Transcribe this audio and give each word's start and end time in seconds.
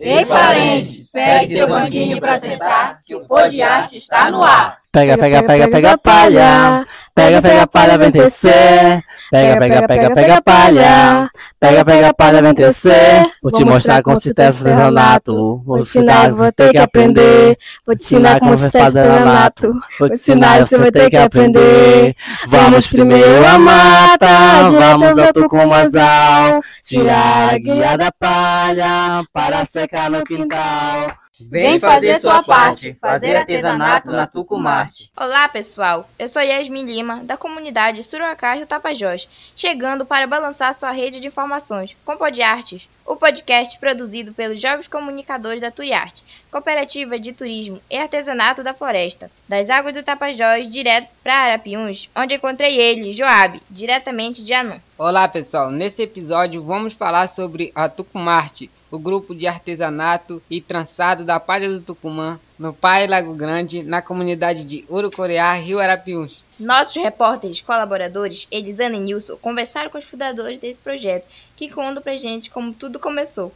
Ei, 0.00 0.24
parente, 0.24 1.06
pegue 1.12 1.46
seu 1.46 1.68
banquinho 1.68 2.18
pra 2.18 2.38
sentar, 2.38 3.02
que 3.04 3.14
o 3.14 3.20
pô 3.20 3.46
de 3.46 3.60
arte 3.60 3.98
está 3.98 4.30
no 4.30 4.42
ar. 4.42 4.78
Pega, 4.90 5.18
pega, 5.18 5.42
pega, 5.42 5.68
pega 5.68 5.98
palha. 5.98 6.86
Pega, 7.14 7.42
pega 7.42 7.66
palha, 7.66 7.98
vem 7.98 8.10
tecer. 8.10 9.02
Pega, 9.30 9.58
pega, 9.58 9.86
pega, 9.86 10.14
pega 10.14 10.42
palha. 10.42 11.30
Pega, 11.58 11.84
pega 11.84 12.14
palha, 12.14 12.42
vem 12.42 12.54
tecer. 12.54 13.26
Vou 13.42 13.50
te 13.50 13.64
mostrar 13.64 14.02
como 14.02 14.18
se 14.18 14.32
testa 14.32 14.68
artesanato. 14.68 15.62
Vou 15.64 15.78
ensinar, 15.78 16.32
vou 16.32 16.50
ter 16.52 16.70
que 16.70 16.78
aprender. 16.78 17.58
Vou 17.86 17.96
te 17.96 18.02
ensinar 18.02 18.40
como 18.40 18.56
se 18.56 18.70
testa 18.70 19.00
artesanato. 19.00 19.72
Vou 19.98 20.08
te 20.08 20.14
ensinar, 20.14 20.60
você 20.60 20.78
vai 20.78 20.90
ter 20.90 21.10
que 21.10 21.16
aprender. 21.16 22.14
Vamos 22.46 22.86
primeiro 22.86 23.46
a 23.46 23.58
mata, 23.58 24.62
vamos 24.70 25.18
ao 25.18 25.32
tucumazal. 25.32 26.60
Tirar 26.82 27.54
a 27.54 27.58
guia 27.58 27.96
da 27.96 28.10
palha 28.12 29.24
para 29.32 29.64
secar 29.64 30.10
no 30.10 30.24
quintal. 30.24 31.12
Vem 31.40 31.80
fazer 31.80 32.18
sua 32.18 32.42
parte, 32.42 32.94
fazer 33.00 33.34
artesanato 33.34 34.10
na 34.10 34.26
Tucumarte. 34.26 35.10
Olá, 35.16 35.48
pessoal. 35.48 36.08
Eu 36.18 36.28
sou 36.28 36.42
Yasmin 36.42 36.84
Lima, 36.84 37.24
da 37.24 37.36
comunidade 37.36 38.02
Suracá 38.02 38.54
Rio 38.54 38.66
Tapajós, 38.66 39.26
chegando 39.56 40.04
para 40.04 40.26
balançar 40.26 40.74
sua 40.74 40.90
rede 40.90 41.18
de 41.18 41.28
informações 41.28 41.96
com 42.04 42.12
Artes, 42.44 42.86
o 43.06 43.16
podcast 43.16 43.78
produzido 43.78 44.34
pelos 44.34 44.60
jovens 44.60 44.86
comunicadores 44.86 45.62
da 45.62 45.70
Turiarte, 45.70 46.22
Cooperativa 46.50 47.18
de 47.18 47.32
Turismo 47.32 47.80
e 47.90 47.96
Artesanato 47.96 48.62
da 48.62 48.74
Floresta, 48.74 49.30
das 49.48 49.70
águas 49.70 49.94
do 49.94 50.02
Tapajós 50.02 50.70
direto 50.70 51.08
para 51.22 51.34
Arapiuns, 51.34 52.08
onde 52.14 52.34
encontrei 52.34 52.78
ele, 52.78 53.14
Joab, 53.14 53.60
diretamente 53.70 54.44
de 54.44 54.52
Anum. 54.52 54.78
Olá, 54.98 55.26
pessoal. 55.26 55.70
Nesse 55.70 56.02
episódio 56.02 56.62
vamos 56.62 56.92
falar 56.92 57.28
sobre 57.28 57.72
a 57.74 57.88
Tucumarte, 57.88 58.70
o 58.90 58.98
grupo 58.98 59.34
de 59.34 59.46
artesanato 59.46 60.42
e 60.50 60.60
trançado 60.60 61.24
da 61.24 61.38
Palha 61.38 61.68
do 61.68 61.80
Tucumã, 61.80 62.38
no 62.58 62.72
Pai 62.72 63.06
Lago 63.06 63.34
Grande, 63.34 63.82
na 63.82 64.02
comunidade 64.02 64.64
de 64.64 64.84
Urucoreá, 64.88 65.54
Rio 65.54 65.78
Arapiuns. 65.78 66.44
Nossos 66.58 67.02
repórteres 67.02 67.60
colaboradores, 67.60 68.46
Elisana 68.50 68.96
e 68.96 69.00
Nilson, 69.00 69.36
conversaram 69.36 69.90
com 69.90 69.98
os 69.98 70.04
fundadores 70.04 70.58
desse 70.58 70.78
projeto, 70.78 71.26
que 71.56 71.70
contam 71.70 72.02
pra 72.02 72.16
gente 72.16 72.50
como 72.50 72.74
tudo 72.74 72.98
começou. 72.98 73.52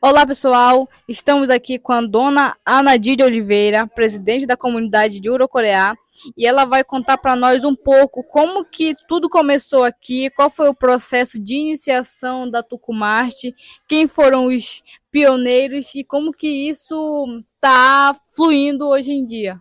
Olá 0.00 0.24
pessoal, 0.24 0.88
estamos 1.08 1.50
aqui 1.50 1.76
com 1.76 1.92
a 1.92 2.00
dona 2.00 2.56
Anadir 2.64 3.16
de 3.16 3.24
Oliveira, 3.24 3.84
presidente 3.84 4.46
da 4.46 4.56
comunidade 4.56 5.18
de 5.18 5.28
Urocoreá, 5.28 5.96
e 6.36 6.46
ela 6.46 6.64
vai 6.64 6.84
contar 6.84 7.18
para 7.18 7.34
nós 7.34 7.64
um 7.64 7.74
pouco 7.74 8.22
como 8.22 8.64
que 8.64 8.94
tudo 9.08 9.28
começou 9.28 9.82
aqui, 9.82 10.30
qual 10.30 10.48
foi 10.48 10.68
o 10.68 10.74
processo 10.74 11.42
de 11.42 11.56
iniciação 11.56 12.48
da 12.48 12.62
Tucumarte, 12.62 13.52
quem 13.88 14.06
foram 14.06 14.46
os 14.46 14.84
pioneiros 15.10 15.92
e 15.96 16.04
como 16.04 16.32
que 16.32 16.46
isso 16.46 17.26
está 17.56 18.14
fluindo 18.28 18.86
hoje 18.86 19.10
em 19.10 19.26
dia. 19.26 19.60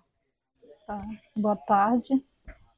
Tá. 0.86 1.02
Boa 1.36 1.56
tarde. 1.56 2.10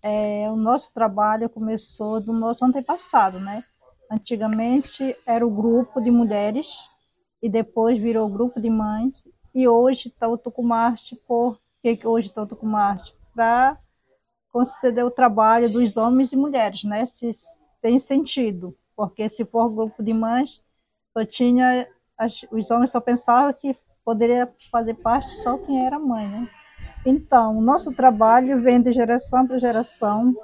É, 0.01 0.49
o 0.49 0.55
nosso 0.55 0.93
trabalho 0.93 1.49
começou 1.49 2.21
do 2.21 2.31
nosso 2.31 2.63
antepassado, 2.63 3.37
né? 3.37 3.65
Antigamente 4.09 5.13
era 5.25 5.45
o 5.45 5.51
grupo 5.51 5.99
de 5.99 6.09
mulheres 6.09 6.88
e 7.41 7.49
depois 7.49 7.99
virou 7.99 8.29
grupo 8.29 8.59
de 8.59 8.69
mães. 8.69 9.13
E 9.53 9.67
hoje 9.67 10.09
está 10.09 10.27
o 10.27 10.37
Tucumarte, 10.37 11.15
por 11.27 11.59
que 11.81 11.99
hoje 12.05 12.27
está 12.27 12.43
o 12.43 12.47
Tucumarte? 12.47 13.15
Para 13.33 13.77
conceder 14.51 15.05
o 15.05 15.11
trabalho 15.11 15.71
dos 15.71 15.97
homens 15.97 16.31
e 16.31 16.35
mulheres, 16.35 16.83
né? 16.83 17.05
Se 17.13 17.35
tem 17.81 17.97
sentido, 17.99 18.75
porque 18.95 19.29
se 19.29 19.45
for 19.45 19.69
grupo 19.69 20.03
de 20.03 20.13
mães, 20.13 20.63
só 21.13 21.25
tinha 21.25 21.87
as, 22.17 22.45
os 22.51 22.69
homens 22.69 22.91
só 22.91 22.99
pensavam 22.99 23.53
que 23.53 23.75
poderia 24.03 24.51
fazer 24.69 24.95
parte 24.95 25.29
só 25.41 25.57
quem 25.57 25.85
era 25.85 25.97
mãe, 25.97 26.27
né? 26.27 26.49
Então, 27.05 27.57
o 27.57 27.61
nosso 27.61 27.93
trabalho 27.93 28.61
vem 28.61 28.81
de 28.81 28.91
geração 28.91 29.47
para 29.47 29.57
geração, 29.57 30.35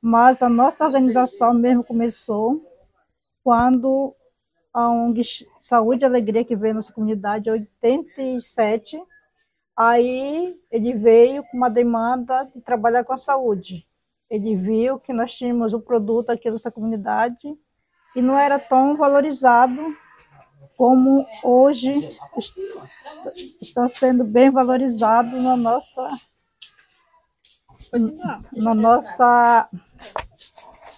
mas 0.00 0.42
a 0.42 0.48
nossa 0.48 0.84
organização 0.84 1.54
mesmo 1.54 1.82
começou 1.82 2.60
quando 3.42 4.14
a 4.72 4.88
ONG 4.88 5.46
Saúde 5.60 6.04
e 6.04 6.06
Alegria, 6.06 6.44
que 6.44 6.56
veio 6.56 6.74
na 6.74 6.78
nossa 6.78 6.92
comunidade 6.92 7.48
em 7.48 7.52
87. 7.52 9.02
Aí 9.76 10.56
ele 10.70 10.94
veio 10.94 11.42
com 11.44 11.56
uma 11.56 11.68
demanda 11.68 12.44
de 12.54 12.60
trabalhar 12.60 13.04
com 13.04 13.12
a 13.12 13.18
saúde. 13.18 13.86
Ele 14.30 14.56
viu 14.56 14.98
que 14.98 15.12
nós 15.12 15.34
tínhamos 15.34 15.72
o 15.74 15.78
um 15.78 15.80
produto 15.80 16.30
aqui 16.30 16.50
nossa 16.50 16.70
comunidade 16.70 17.54
e 18.16 18.22
não 18.22 18.38
era 18.38 18.58
tão 18.58 18.96
valorizado 18.96 19.94
como 20.76 21.26
hoje 21.42 21.90
está 23.60 23.88
sendo 23.88 24.24
bem 24.24 24.50
valorizado 24.50 25.40
na 25.40 25.56
nossa 25.56 26.08
na 28.52 28.74
nossa 28.74 29.68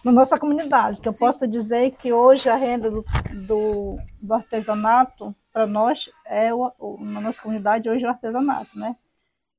na 0.05 0.13
nossa 0.13 0.39
comunidade, 0.39 1.01
que 1.01 1.09
eu 1.09 1.13
Sim. 1.13 1.21
posso 1.21 1.49
dizer 1.49 1.93
que 1.93 2.13
hoje 2.13 2.49
a 2.49 2.57
renda 2.57 2.91
do, 2.91 3.05
do, 3.47 3.97
do 4.21 4.35
artesanato, 4.35 5.35
para 5.51 5.67
nós, 5.67 6.11
é 6.27 6.53
o, 6.53 6.71
o, 6.79 7.03
na 7.03 7.21
nossa 7.21 7.41
comunidade 7.41 7.89
hoje 7.89 8.05
é 8.05 8.07
o 8.07 8.11
artesanato, 8.11 8.79
né? 8.79 8.95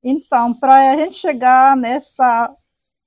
Então, 0.04 0.54
para 0.54 0.92
a 0.92 0.98
gente 0.98 1.16
chegar 1.16 1.76
nessa, 1.76 2.56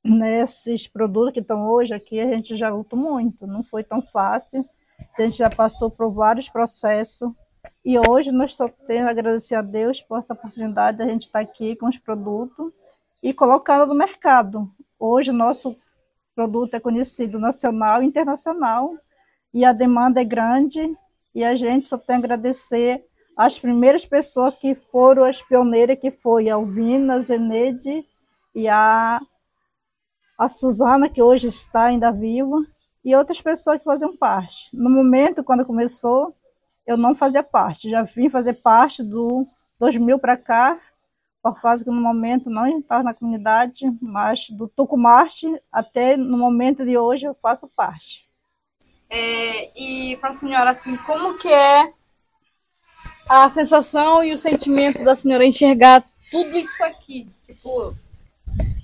nesses 0.02 0.88
produtos 0.88 1.32
que 1.32 1.38
estão 1.38 1.70
hoje 1.70 1.94
aqui, 1.94 2.18
a 2.18 2.26
gente 2.26 2.56
já 2.56 2.70
lutou 2.70 2.98
muito, 2.98 3.46
não 3.46 3.62
foi 3.62 3.84
tão 3.84 4.02
fácil, 4.02 4.68
a 5.16 5.22
gente 5.22 5.36
já 5.36 5.48
passou 5.48 5.88
por 5.90 6.10
vários 6.10 6.48
processos, 6.48 7.30
e 7.84 7.96
hoje 8.08 8.32
nós 8.32 8.56
só 8.56 8.68
temos 8.68 9.06
a 9.06 9.10
agradecer 9.10 9.54
a 9.54 9.62
Deus 9.62 10.00
por 10.00 10.18
essa 10.18 10.32
oportunidade 10.32 10.98
de 10.98 11.04
a 11.04 11.06
gente 11.06 11.26
estar 11.26 11.38
aqui 11.38 11.76
com 11.76 11.86
os 11.86 11.98
produtos 11.98 12.72
e 13.22 13.32
colocando 13.32 13.86
no 13.86 13.94
mercado. 13.94 14.68
Hoje, 14.98 15.30
nosso 15.30 15.76
produto 16.38 16.74
é 16.74 16.78
conhecido 16.78 17.36
nacional 17.36 18.00
e 18.00 18.06
internacional 18.06 18.96
e 19.52 19.64
a 19.64 19.72
demanda 19.72 20.20
é 20.20 20.24
grande 20.24 20.94
e 21.34 21.42
a 21.42 21.56
gente 21.56 21.88
só 21.88 21.98
tem 21.98 22.14
a 22.14 22.18
agradecer 22.20 23.04
as 23.36 23.58
primeiras 23.58 24.06
pessoas 24.06 24.54
que 24.56 24.76
foram 24.76 25.24
as 25.24 25.42
pioneiras, 25.42 25.98
que 25.98 26.12
foi 26.12 26.48
a 26.48 26.54
Alvina, 26.54 27.20
Zeneide 27.20 28.06
e 28.54 28.68
a, 28.68 29.20
a 30.38 30.48
Suzana, 30.48 31.08
que 31.08 31.20
hoje 31.20 31.48
está 31.48 31.86
ainda 31.86 32.12
viva, 32.12 32.64
e 33.04 33.16
outras 33.16 33.40
pessoas 33.40 33.78
que 33.78 33.84
faziam 33.84 34.16
parte. 34.16 34.68
No 34.72 34.88
momento, 34.88 35.42
quando 35.42 35.66
começou, 35.66 36.32
eu 36.86 36.96
não 36.96 37.16
fazia 37.16 37.42
parte, 37.42 37.90
já 37.90 38.02
vim 38.02 38.30
fazer 38.30 38.54
parte 38.54 39.02
do 39.02 39.44
2000 39.80 40.20
para 40.20 40.36
cá, 40.36 40.80
por 41.42 41.60
causa 41.60 41.84
que 41.84 41.90
no 41.90 42.00
momento 42.00 42.50
não 42.50 42.66
estava 42.66 43.02
na 43.02 43.14
comunidade, 43.14 43.84
mas 44.00 44.50
do 44.50 44.68
Tucumarte 44.68 45.46
até 45.72 46.16
no 46.16 46.36
momento 46.36 46.84
de 46.84 46.96
hoje 46.98 47.26
eu 47.26 47.36
faço 47.40 47.68
parte. 47.76 48.24
É, 49.10 49.80
e 49.80 50.16
para 50.18 50.30
a 50.30 50.34
senhora, 50.34 50.70
assim, 50.70 50.96
como 50.98 51.38
que 51.38 51.48
é 51.48 51.90
a 53.28 53.48
sensação 53.48 54.22
e 54.22 54.32
o 54.32 54.38
sentimento 54.38 55.04
da 55.04 55.14
senhora 55.14 55.46
enxergar 55.46 56.04
tudo 56.30 56.58
isso 56.58 56.82
aqui? 56.84 57.26
Tipo, 57.46 57.94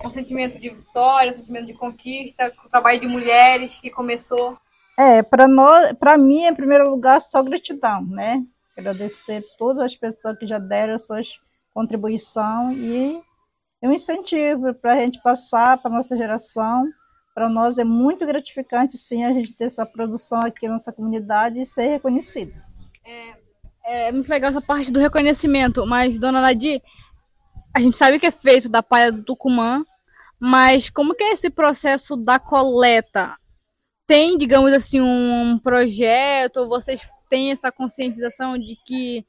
um 0.05 0.11
sentimento 0.11 0.59
de 0.59 0.71
vitória, 0.71 1.31
um 1.31 1.35
sentimento 1.35 1.67
de 1.67 1.75
conquista, 1.75 2.53
o 2.65 2.69
trabalho 2.69 3.01
de 3.01 3.07
mulheres 3.07 3.79
que 3.79 3.91
começou. 3.91 4.57
É, 4.99 5.23
para 5.23 5.47
nós, 5.47 5.93
para 5.99 6.17
mim, 6.17 6.45
em 6.45 6.55
primeiro 6.55 6.89
lugar, 6.89 7.21
só 7.21 7.43
gratidão, 7.43 8.03
né? 8.07 8.43
Agradecer 8.77 9.45
todas 9.59 9.85
as 9.85 9.97
pessoas 9.97 10.39
que 10.39 10.47
já 10.47 10.59
deram 10.59 10.99
suas 10.99 11.39
contribuição 11.75 12.73
e 12.73 13.21
um 13.83 13.93
incentivo 13.93 14.73
para 14.75 14.95
a 14.95 14.99
gente 15.01 15.21
passar 15.21 15.77
para 15.77 15.91
a 15.91 15.95
nossa 15.95 16.17
geração. 16.17 16.89
Para 17.35 17.49
nós 17.49 17.79
é 17.79 17.85
muito 17.85 18.25
gratificante, 18.25 18.97
sim, 18.97 19.25
a 19.25 19.33
gente 19.33 19.53
ter 19.53 19.65
essa 19.65 19.85
produção 19.85 20.39
aqui 20.39 20.69
na 20.69 20.75
nossa 20.75 20.93
comunidade 20.93 21.61
e 21.61 21.67
ser 21.67 21.89
reconhecido. 21.89 22.55
É, 23.05 24.07
é 24.09 24.13
muito 24.13 24.29
legal 24.29 24.51
essa 24.51 24.63
parte 24.63 24.93
do 24.93 25.01
reconhecimento, 25.01 25.85
mas, 25.85 26.19
dona 26.19 26.41
Nadir, 26.41 26.81
a 27.75 27.81
gente 27.81 27.97
sabe 27.97 28.21
que 28.21 28.27
é 28.27 28.31
feito 28.31 28.69
da 28.69 28.83
palha 28.83 29.11
do 29.11 29.25
Tucumã, 29.25 29.85
mas 30.39 30.89
como 30.89 31.15
que 31.15 31.25
é 31.25 31.33
esse 31.33 31.51
processo 31.51 32.17
da 32.17 32.39
coleta? 32.39 33.37
Tem, 34.07 34.39
digamos 34.39 34.73
assim, 34.73 35.01
um 35.01 35.59
projeto, 35.59 36.69
vocês 36.69 37.03
têm 37.29 37.51
essa 37.51 37.73
conscientização 37.73 38.57
de 38.57 38.77
que 38.87 39.27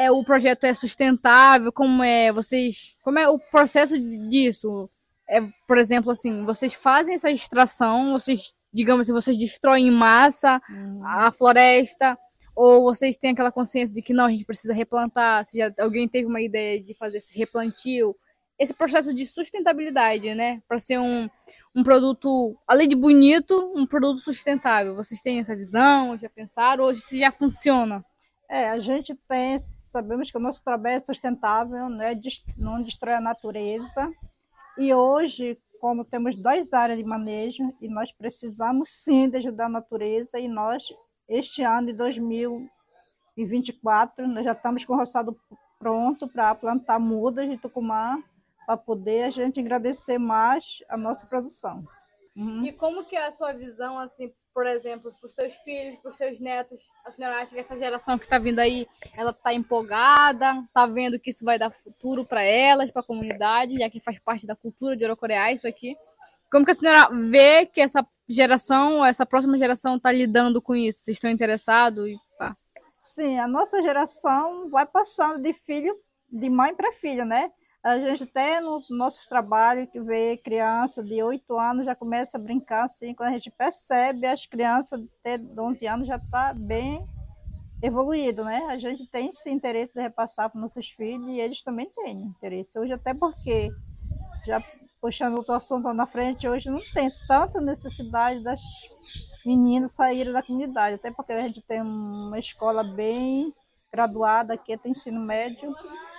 é 0.00 0.10
o 0.10 0.24
projeto 0.24 0.64
é 0.64 0.72
sustentável, 0.72 1.70
como 1.70 2.02
é 2.02 2.32
vocês, 2.32 2.96
como 3.02 3.18
é 3.18 3.28
o 3.28 3.38
processo 3.38 3.98
disso? 4.28 4.88
É, 5.28 5.40
por 5.66 5.76
exemplo, 5.76 6.10
assim, 6.10 6.44
vocês 6.44 6.72
fazem 6.72 7.14
essa 7.14 7.30
extração, 7.30 8.12
vocês, 8.12 8.54
digamos 8.72 9.06
assim, 9.06 9.12
vocês 9.12 9.36
destroem 9.36 9.88
em 9.88 9.90
massa 9.90 10.60
uhum. 10.70 11.02
a 11.04 11.30
floresta, 11.30 12.18
ou 12.56 12.82
vocês 12.82 13.16
têm 13.18 13.32
aquela 13.32 13.52
consciência 13.52 13.94
de 13.94 14.00
que 14.00 14.14
não, 14.14 14.24
a 14.24 14.30
gente 14.30 14.44
precisa 14.44 14.72
replantar, 14.72 15.44
se 15.44 15.58
já, 15.58 15.72
alguém 15.78 16.08
teve 16.08 16.26
uma 16.26 16.40
ideia 16.40 16.82
de 16.82 16.94
fazer 16.94 17.18
esse 17.18 17.38
replantio, 17.38 18.16
esse 18.58 18.72
processo 18.72 19.14
de 19.14 19.26
sustentabilidade, 19.26 20.34
né, 20.34 20.62
para 20.66 20.78
ser 20.78 20.98
um, 20.98 21.28
um 21.74 21.82
produto, 21.82 22.56
além 22.66 22.88
de 22.88 22.96
bonito, 22.96 23.72
um 23.76 23.86
produto 23.86 24.18
sustentável. 24.18 24.94
Vocês 24.94 25.20
têm 25.20 25.40
essa 25.40 25.54
visão, 25.54 26.16
já 26.16 26.28
pensaram, 26.28 26.84
ou 26.84 26.94
se 26.94 27.18
já 27.18 27.30
funciona? 27.30 28.04
É, 28.48 28.68
a 28.68 28.80
gente 28.80 29.14
tem, 29.28 29.62
sabemos 29.90 30.30
que 30.30 30.36
o 30.36 30.40
nosso 30.40 30.62
trabalho 30.62 30.96
é 30.96 31.00
sustentável, 31.00 31.88
né, 31.88 32.12
não 32.56 32.80
destrói 32.80 33.14
a 33.14 33.20
natureza. 33.20 34.12
E 34.78 34.94
hoje, 34.94 35.58
como 35.80 36.04
temos 36.04 36.36
duas 36.36 36.72
áreas 36.72 36.98
de 36.98 37.04
manejo, 37.04 37.74
e 37.80 37.88
nós 37.88 38.12
precisamos 38.12 38.92
sim 38.92 39.28
de 39.28 39.38
ajudar 39.38 39.66
a 39.66 39.70
natureza, 39.70 40.38
e 40.38 40.46
nós, 40.48 40.84
este 41.28 41.62
ano 41.62 41.88
de 41.88 41.94
2024, 41.94 44.28
nós 44.28 44.44
já 44.44 44.52
estamos 44.52 44.84
com 44.84 44.94
o 44.94 44.96
roçado 44.96 45.36
pronto 45.78 46.28
para 46.28 46.54
plantar 46.54 47.00
mudas 47.00 47.48
de 47.48 47.56
Tucumã, 47.56 48.22
para 48.66 48.76
poder 48.76 49.22
a 49.24 49.30
gente 49.30 49.58
agradecer 49.58 50.18
mais 50.18 50.84
a 50.88 50.96
nossa 50.96 51.26
produção. 51.26 51.84
Uhum. 52.36 52.64
E 52.64 52.72
como 52.72 53.04
que 53.04 53.16
é 53.16 53.26
a 53.26 53.32
sua 53.32 53.52
visão, 53.52 53.98
assim, 53.98 54.32
por 54.52 54.66
exemplo, 54.66 55.12
para 55.12 55.26
os 55.26 55.34
seus 55.34 55.54
filhos, 55.56 55.98
para 56.00 56.10
os 56.10 56.16
seus 56.16 56.40
netos? 56.40 56.82
A 57.04 57.10
senhora 57.10 57.36
acha 57.36 57.54
que 57.54 57.60
essa 57.60 57.78
geração 57.78 58.18
que 58.18 58.24
está 58.24 58.38
vindo 58.38 58.58
aí, 58.58 58.86
ela 59.16 59.30
está 59.30 59.54
empolgada, 59.54 60.62
está 60.66 60.86
vendo 60.86 61.18
que 61.18 61.30
isso 61.30 61.44
vai 61.44 61.58
dar 61.58 61.70
futuro 61.70 62.24
para 62.24 62.42
elas, 62.42 62.90
para 62.90 63.00
a 63.00 63.06
comunidade, 63.06 63.76
já 63.76 63.88
que 63.88 64.00
faz 64.00 64.18
parte 64.18 64.46
da 64.46 64.56
cultura 64.56 64.96
de 64.96 65.04
Orocoreá, 65.04 65.52
isso 65.52 65.68
aqui. 65.68 65.96
Como 66.50 66.64
que 66.64 66.72
a 66.72 66.74
senhora 66.74 67.08
vê 67.28 67.64
que 67.64 67.80
essa 67.80 68.04
geração, 68.28 69.04
essa 69.04 69.24
próxima 69.24 69.56
geração 69.56 69.96
está 69.96 70.10
lidando 70.10 70.60
com 70.60 70.74
isso? 70.74 71.00
Vocês 71.00 71.16
estão 71.16 71.30
interessados? 71.30 72.08
E 72.08 72.18
pá. 72.36 72.56
Sim, 73.00 73.38
a 73.38 73.46
nossa 73.46 73.80
geração 73.82 74.68
vai 74.68 74.84
passando 74.84 75.40
de 75.40 75.52
filho, 75.52 75.96
de 76.28 76.50
mãe 76.50 76.74
para 76.74 76.92
filho, 76.94 77.24
né? 77.24 77.52
A 77.82 77.98
gente 77.98 78.24
até 78.24 78.60
no 78.60 78.82
nosso 78.90 79.26
trabalho 79.26 79.86
que 79.86 79.98
vê 79.98 80.36
criança 80.36 81.02
de 81.02 81.22
8 81.22 81.58
anos 81.58 81.86
já 81.86 81.94
começa 81.94 82.36
a 82.36 82.40
brincar 82.40 82.84
assim, 82.84 83.14
quando 83.14 83.30
a 83.30 83.32
gente 83.32 83.50
percebe 83.50 84.26
as 84.26 84.44
crianças 84.44 85.00
de 85.00 85.60
11 85.60 85.86
anos 85.86 86.06
já 86.06 86.16
está 86.16 86.52
bem 86.52 87.02
evoluído, 87.82 88.44
né? 88.44 88.66
A 88.68 88.76
gente 88.76 89.06
tem 89.06 89.30
esse 89.30 89.48
interesse 89.48 89.94
de 89.94 90.00
repassar 90.02 90.50
para 90.50 90.60
nossos 90.60 90.90
filhos 90.90 91.26
e 91.28 91.40
eles 91.40 91.62
também 91.62 91.88
têm 91.88 92.22
interesse. 92.22 92.78
Hoje 92.78 92.92
até 92.92 93.14
porque, 93.14 93.70
já 94.44 94.62
puxando 95.00 95.38
outro 95.38 95.54
assunto 95.54 95.90
na 95.94 96.06
frente, 96.06 96.46
hoje 96.46 96.68
não 96.68 96.80
tem 96.92 97.10
tanta 97.26 97.62
necessidade 97.62 98.42
das 98.42 98.60
meninas 99.46 99.92
saírem 99.92 100.34
da 100.34 100.42
comunidade, 100.42 100.96
até 100.96 101.10
porque 101.10 101.32
a 101.32 101.40
gente 101.48 101.62
tem 101.62 101.80
uma 101.80 102.38
escola 102.38 102.84
bem 102.84 103.54
graduada 103.92 104.54
aqui 104.54 104.72
até 104.72 104.88
ensino 104.88 105.20
médio. 105.20 105.70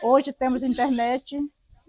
Hoje 0.03 0.33
temos 0.33 0.63
internet, 0.63 1.39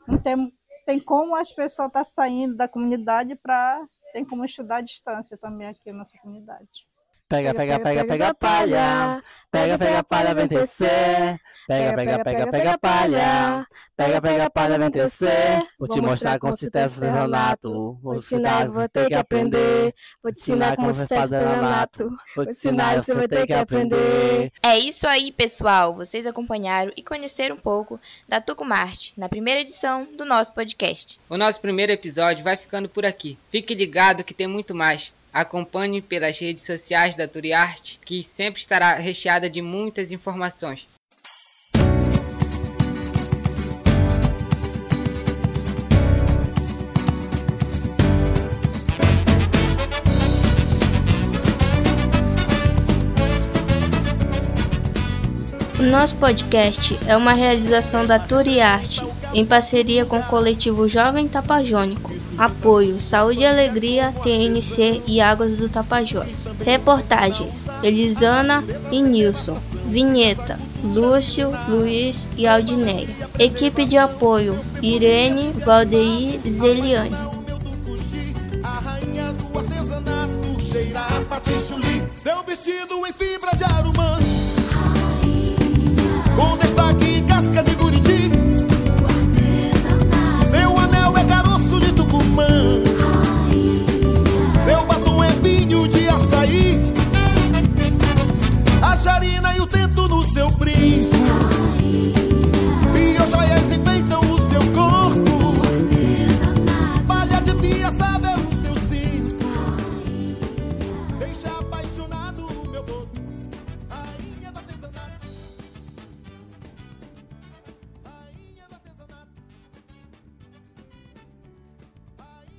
não 0.07 0.19
tem, 0.19 0.53
tem 0.87 1.01
como 1.01 1.35
as 1.37 1.53
pessoas 1.53 1.89
estar 1.89 2.05
tá 2.05 2.11
saindo 2.11 2.57
da 2.57 2.69
comunidade 2.69 3.35
para 3.37 3.87
tem 4.13 4.25
como 4.25 4.45
estudar 4.45 4.77
à 4.77 4.81
distância 4.83 5.39
também 5.39 5.67
aqui 5.67 5.91
na 5.91 5.99
nossa 5.99 6.17
comunidade. 6.19 6.87
Pega, 7.33 7.55
pega, 7.55 7.81
pega, 7.81 8.05
pega 8.05 8.35
palha. 8.35 9.23
Pega, 9.51 9.79
pega 9.79 10.05
palha, 10.05 10.35
vem 10.35 10.47
tecer. 10.47 11.41
Pega, 11.67 11.97
pega, 11.97 12.23
pega, 12.23 12.47
pega 12.51 12.79
palha. 12.79 13.67
Pega, 13.97 14.21
pega 14.21 14.51
palha, 14.51 14.79
vem 14.79 14.91
tecer. 14.91 15.67
Vou 15.79 15.89
te 15.89 15.99
mostrar 15.99 16.39
como 16.39 16.55
se 16.55 16.71
testa 16.71 17.07
artesanato. 17.07 17.99
Vou 18.03 18.13
te 18.13 18.19
ensinar, 18.19 18.69
vou 18.69 18.87
ter 18.87 19.09
que 19.09 19.15
aprender. 19.15 19.95
Vou 20.23 20.31
te 20.31 20.41
ensinar 20.41 20.77
como 20.77 20.93
se 20.93 21.07
faz 21.07 21.33
artesanato. 21.33 22.11
Vou 22.37 22.45
te 22.45 22.51
ensinar, 22.51 23.03
você 23.03 23.15
vai 23.15 23.27
ter 23.27 23.47
que 23.47 23.55
aprender. 23.55 24.53
É 24.63 24.77
isso 24.77 25.09
aí, 25.09 25.33
pessoal. 25.33 25.95
Vocês 25.95 26.27
acompanharam 26.27 26.93
e 26.95 27.03
conheceram 27.03 27.57
um 27.57 27.61
pouco 27.61 27.99
da 28.29 28.43
Tucumarte 28.43 29.15
na 29.17 29.27
primeira 29.27 29.63
edição 29.63 30.07
do 30.19 30.27
nosso 30.27 30.53
podcast. 30.53 31.19
O 31.31 31.39
nosso 31.39 31.59
primeiro 31.61 31.93
episódio 31.93 32.45
vai 32.45 32.59
ficando 32.59 32.91
por 32.91 33.07
aqui. 33.07 33.39
Fique 33.51 33.75
ligado 33.75 34.23
que 34.23 34.35
tem 34.35 34.47
muito 34.47 34.75
mais. 34.75 35.15
Acompanhe 35.33 36.03
pelas 36.03 36.39
redes 36.39 36.63
sociais 36.63 37.15
da 37.15 37.27
Turiarte, 37.27 37.99
que 38.05 38.23
sempre 38.37 38.61
estará 38.61 38.95
recheada 38.95 39.49
de 39.49 39.63
muitas 39.63 40.13
informações. 40.13 40.87
O 55.79 55.85
nosso 55.85 56.15
podcast 56.17 56.97
é 57.09 57.17
uma 57.17 57.33
realização 57.33 58.07
da 58.07 58.19
Turiarte, 58.19 59.01
em 59.33 59.47
parceria 59.47 60.05
com 60.05 60.19
o 60.19 60.27
coletivo 60.27 60.87
Jovem 60.89 61.27
Tapajônico. 61.27 62.22
Apoio: 62.39 63.01
Saúde 63.01 63.41
e 63.41 63.47
Alegria, 63.47 64.13
TNC 64.23 65.03
e 65.07 65.21
Águas 65.21 65.57
do 65.57 65.69
Tapajós. 65.69 66.31
Reportagens: 66.65 67.65
Elisana 67.83 68.65
e 68.91 69.01
Nilson. 69.03 69.59
Vinheta: 69.87 70.59
Lúcio, 70.83 71.51
Luiz 71.69 72.27
e 72.37 72.47
Aldineia. 72.47 73.09
Equipe 73.39 73.85
de 73.85 73.99
apoio: 73.99 74.59
Irene, 74.81 75.51
Valdeir 75.65 76.41
e 76.45 76.53
Zeliane. 76.53 77.33
Seu 82.17 82.43
vestido 82.45 83.07
em 83.07 83.13
fibra 83.13 83.51
de 83.57 83.65
arumã 83.65 84.19
Com 86.37 86.57
destaque 86.57 87.23
casca 87.23 87.63
de 87.63 87.82